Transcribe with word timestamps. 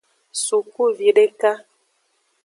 Sukuvideka. 0.43 1.51